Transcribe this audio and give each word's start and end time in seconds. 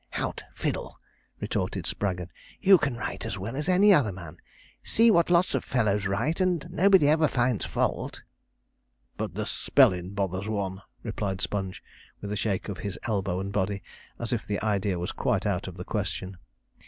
'Hout, 0.13 0.41
fiddle!' 0.55 0.99
retorted 1.39 1.85
Spraggon, 1.85 2.31
'you 2.59 2.79
can 2.79 2.95
write 2.95 3.23
as 3.23 3.37
well 3.37 3.55
as 3.55 3.69
any 3.69 3.93
other 3.93 4.11
man; 4.11 4.37
see 4.81 5.11
what 5.11 5.29
lots 5.29 5.53
of 5.53 5.63
fellows 5.63 6.07
write, 6.07 6.41
and 6.41 6.67
nobody 6.71 7.07
ever 7.07 7.27
finds 7.27 7.65
fault.' 7.65 8.23
'But 9.15 9.35
the 9.35 9.45
spellin' 9.45 10.15
bothers 10.15 10.47
one,' 10.49 10.81
replied 11.03 11.39
Sponge, 11.39 11.83
with 12.19 12.31
a 12.31 12.35
shake 12.35 12.67
of 12.67 12.79
his 12.79 12.97
elbow 13.03 13.39
and 13.39 13.53
body, 13.53 13.83
as 14.17 14.33
if 14.33 14.43
the 14.43 14.59
idea 14.63 14.97
was 14.97 15.11
quite 15.11 15.45
out 15.45 15.67
of 15.67 15.77
the 15.77 15.85
question. 15.85 16.37